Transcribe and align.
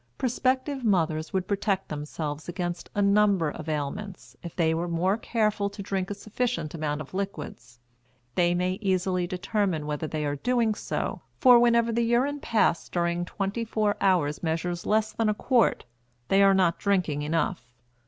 Prospective 0.17 0.83
mothers 0.83 1.31
would 1.31 1.47
protect 1.47 1.87
themselves 1.89 2.49
against 2.49 2.89
a 2.95 3.03
number 3.03 3.51
of 3.51 3.69
ailments 3.69 4.35
if 4.41 4.55
they 4.55 4.73
were 4.73 4.87
more 4.87 5.15
careful 5.15 5.69
to 5.69 5.83
drink 5.83 6.09
a 6.09 6.15
sufficient 6.15 6.73
amount 6.73 7.01
of 7.01 7.13
liquids. 7.13 7.77
They 8.33 8.55
may 8.55 8.79
easily 8.81 9.27
determine 9.27 9.85
whether 9.85 10.07
they 10.07 10.25
are 10.25 10.37
doing 10.37 10.73
so, 10.73 11.21
for 11.37 11.59
whenever 11.59 11.91
the 11.91 12.01
urine 12.01 12.39
passed 12.39 12.91
during 12.91 13.25
twenty 13.25 13.63
four 13.63 13.95
hours 14.01 14.41
measures 14.41 14.87
less 14.87 15.11
than 15.11 15.29
a 15.29 15.35
quart, 15.35 15.85
they 16.29 16.41
are 16.41 16.55
not 16.55 16.79
drinking 16.79 17.21
enough. 17.21 17.71